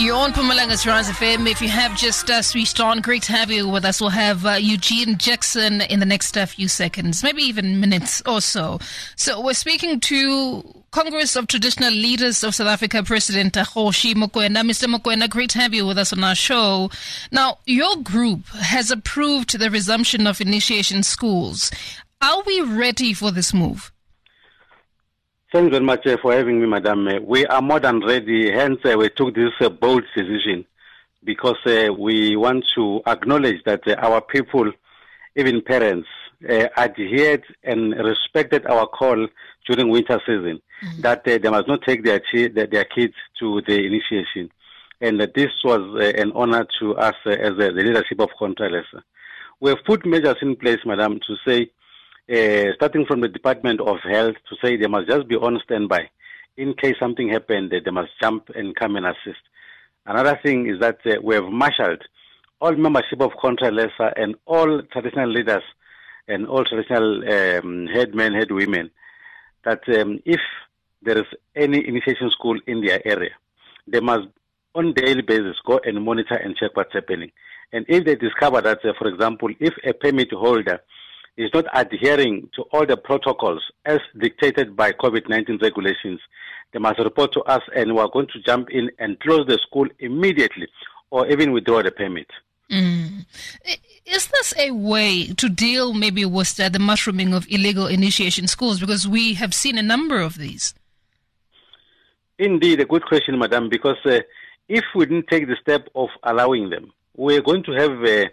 [0.00, 1.46] You're on Mpumalanga's Rise FM.
[1.46, 4.00] If you have just uh, switched on, great to have you with us.
[4.00, 8.40] We'll have uh, Eugene Jackson in the next uh, few seconds, maybe even minutes or
[8.40, 8.78] so.
[9.16, 14.62] So we're speaking to Congress of Traditional Leaders of South Africa President Kgoshi Mokoena.
[14.66, 14.88] Mr.
[14.90, 16.90] Mokoena, great to have you with us on our show.
[17.30, 21.70] Now, your group has approved the resumption of initiation schools.
[22.22, 23.92] Are we ready for this move?
[25.52, 27.08] Thanks very much uh, for having me, Madam.
[27.08, 28.52] Uh, we are more than ready.
[28.52, 29.50] Hence, uh, we took this
[29.80, 30.64] bold decision
[31.24, 34.70] because uh, we want to acknowledge that uh, our people,
[35.34, 36.06] even parents,
[36.78, 39.26] adhered and respected our call
[39.66, 41.00] during winter season mm-hmm.
[41.00, 44.52] that they must not take their, their kids to the initiation.
[45.00, 49.02] And this was an honor to us as the leadership of Contralesa.
[49.58, 51.72] We have put measures in place, Madam, to say
[52.28, 56.08] uh, starting from the Department of Health to say they must just be on standby.
[56.56, 59.40] In case something happened, they must jump and come and assist.
[60.06, 62.02] Another thing is that uh, we have marshaled
[62.60, 65.62] all membership of Contralesa and all traditional leaders
[66.28, 68.90] and all traditional um, headmen, headwomen,
[69.64, 70.40] that um, if
[71.02, 73.30] there is any initiation school in their area,
[73.86, 74.28] they must
[74.74, 77.30] on daily basis go and monitor and check what's happening.
[77.72, 80.80] And if they discover that, uh, for example, if a permit holder
[81.36, 86.20] is not adhering to all the protocols as dictated by COVID 19 regulations,
[86.72, 89.58] they must report to us and we are going to jump in and close the
[89.58, 90.68] school immediately
[91.10, 92.26] or even withdraw the permit.
[92.70, 93.26] Mm.
[94.06, 98.78] Is this a way to deal maybe with the mushrooming of illegal initiation schools?
[98.78, 100.74] Because we have seen a number of these.
[102.38, 104.20] Indeed, a good question, madam, because uh,
[104.68, 108.28] if we didn't take the step of allowing them, we're going to have uh,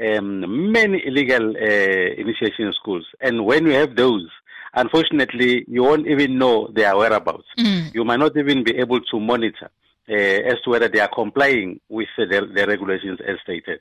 [0.00, 3.06] um, many illegal uh, initiation schools.
[3.20, 4.28] And when you have those,
[4.74, 7.46] unfortunately, you won't even know their whereabouts.
[7.58, 7.94] Mm.
[7.94, 9.70] You might not even be able to monitor
[10.08, 13.80] uh, as to whether they are complying with the, the, regulations as stated.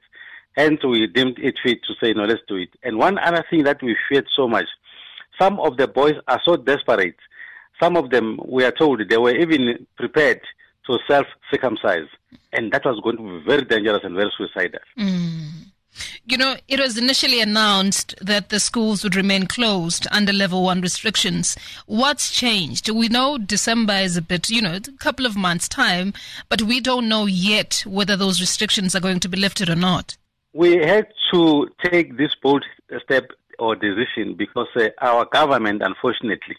[0.55, 2.69] Hence, we deemed it fit to say, no, let's do it.
[2.81, 4.65] And one other thing that we feared so much,
[5.39, 7.17] some of the boys are so desperate.
[7.81, 10.39] Some of them, we are told, they were even prepared
[10.87, 12.07] to self-circumcise.
[12.53, 14.79] And that was going to be very dangerous and very suicidal.
[14.97, 15.44] Mm.
[16.27, 20.81] You know, it was initially announced that the schools would remain closed under level one
[20.81, 21.55] restrictions.
[21.85, 22.89] What's changed?
[22.89, 26.13] We know December is a bit, you know, a couple of months' time,
[26.49, 30.17] but we don't know yet whether those restrictions are going to be lifted or not.
[30.51, 32.65] We had to take this bold
[33.03, 33.25] step
[33.59, 36.55] or decision because uh, our government, unfortunately,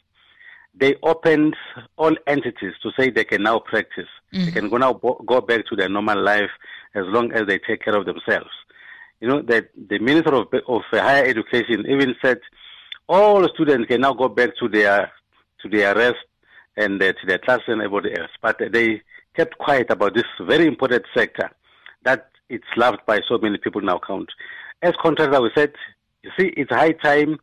[0.79, 1.57] they opened
[1.97, 4.07] all entities to say they can now practice.
[4.33, 4.45] Mm-hmm.
[4.45, 6.51] They can go now go back to their normal life
[6.95, 8.51] as long as they take care of themselves
[9.21, 12.39] you know, that the Minister of, of Higher Education even said
[13.09, 15.11] all students can now go back to their
[15.63, 16.17] to their rest
[16.77, 18.31] and uh, to their class and everybody else.
[18.43, 19.03] But they
[19.35, 21.51] kept quiet about this very important sector
[22.05, 24.29] that it's loved by so many people now count.
[24.83, 25.73] As Contralesa, we said,
[26.23, 27.39] you see, it's high time.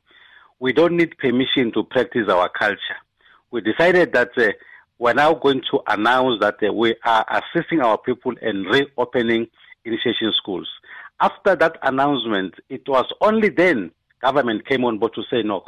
[0.60, 2.98] We don't need permission to practice our culture.
[3.52, 4.52] We decided that uh,
[5.00, 9.48] we're now going to announce that uh, we are assisting our people in reopening
[9.86, 10.70] initiation schools.
[11.20, 13.92] After that announcement, it was only then
[14.22, 15.62] government came on board to say, no,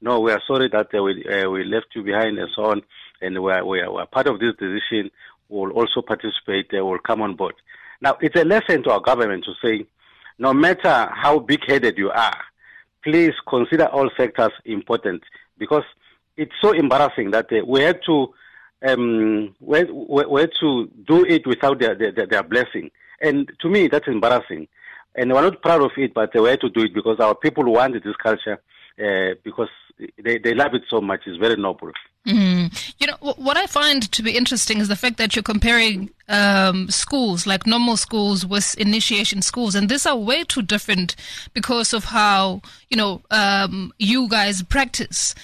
[0.00, 2.82] no, we are sorry that uh, we, uh, we left you behind and so on,
[3.22, 5.10] and we are, we are, we are part of this decision.
[5.48, 7.54] We'll also participate, uh, we'll come on board.
[8.00, 9.86] Now, it's a lesson to our government to say,
[10.38, 12.36] no matter how big-headed you are,
[13.02, 15.22] please consider all sectors important
[15.58, 15.84] because
[16.36, 18.32] it's so embarrassing that uh, we had to
[18.84, 22.90] um, we, we, we, had to do it without their, their, their blessing.
[23.22, 24.68] And to me, that's embarrassing.
[25.14, 27.64] And we're not proud of it, but we had to do it because our people
[27.64, 28.60] wanted this culture
[28.98, 29.68] uh, because
[30.18, 31.20] they, they love it so much.
[31.26, 31.92] It's very noble.
[32.26, 32.94] Mm.
[32.98, 36.88] You know, what I find to be interesting is the fact that you're comparing um,
[36.88, 39.74] schools, like normal schools, with initiation schools.
[39.74, 41.16] And these are way too different
[41.52, 45.34] because of how, you know, um, you guys practice.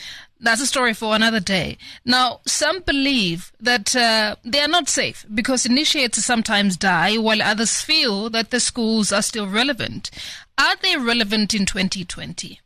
[0.40, 1.79] That's a story for another day.
[2.05, 7.81] Now, some believe that uh, they are not safe because initiates sometimes die, while others
[7.81, 10.11] feel that the schools are still relevant.
[10.56, 12.61] Are they relevant in 2020?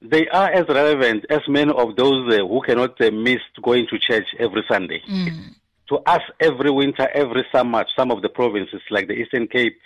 [0.00, 3.98] They are as relevant as many of those uh, who cannot uh, miss going to
[3.98, 5.02] church every Sunday.
[5.10, 5.54] Mm.
[5.88, 9.76] To us, every winter, every summer, some of the provinces like the Eastern Cape,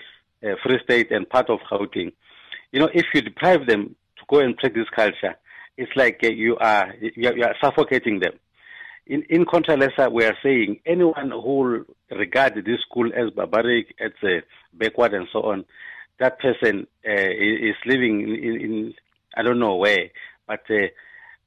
[0.45, 2.13] uh, Free State, and part of Gauteng,
[2.73, 5.37] you know, if you deprive them to go and practice culture,
[5.77, 8.35] it's like uh, you are you are, suffocating them.
[9.07, 14.13] In in Contralesa, we are saying anyone who regard this school as barbaric, as
[14.73, 15.65] backward, and so on,
[16.19, 18.95] that person uh, is living in, in, in,
[19.37, 20.09] I don't know where,
[20.47, 20.87] but uh,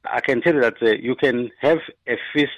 [0.04, 2.52] I can tell you that uh, you can have a feast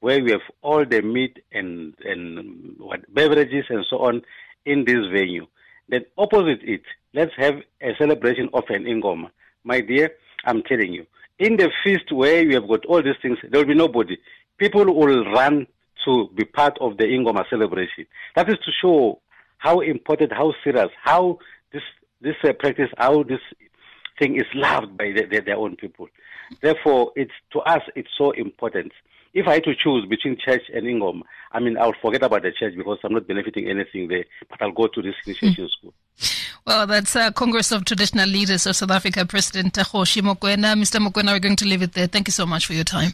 [0.00, 4.22] where we have all the meat and and what beverages and so on
[4.64, 5.46] in this venue.
[5.88, 6.82] Then opposite it,
[7.14, 9.30] let's have a celebration of an ingoma.
[9.62, 10.10] My dear,
[10.46, 11.06] I'm telling you,
[11.38, 14.16] in the feast where you have got all these things, there will be nobody.
[14.58, 15.66] People will run
[16.04, 18.06] to be part of the ingoma celebration.
[18.34, 19.20] That is to show
[19.58, 21.38] how important, how serious, how
[21.72, 21.82] this
[22.20, 23.40] this uh, practice, how this
[24.18, 26.08] thing is loved by the, the, their own people.
[26.62, 28.92] Therefore, it's to us, it's so important.
[29.34, 31.20] If I had to choose between church and Ingom,
[31.52, 34.72] I mean, I'll forget about the church because I'm not benefiting anything there, but I'll
[34.72, 35.92] go to this initiation school.
[36.66, 40.74] Well, that's uh, Congress of Traditional Leaders of South Africa President Kgoshi Mokoena.
[40.74, 40.98] Mr.
[41.00, 42.08] Mokoena, we're going to leave it there.
[42.08, 43.12] Thank you so much for your time.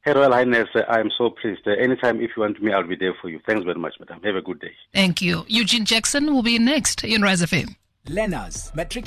[0.00, 1.60] Her Royal Highness, uh, I am so pleased.
[1.64, 3.38] Uh, anytime if you want me, I'll be there for you.
[3.46, 4.20] Thanks very much, madam.
[4.24, 4.72] Have a good day.
[4.92, 5.44] Thank you.
[5.46, 7.76] Eugene Jackson will be next in Rise FM.
[8.08, 9.00] Learners, Matric